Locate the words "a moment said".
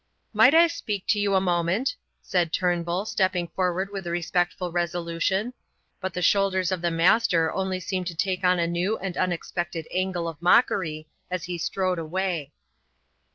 1.35-2.51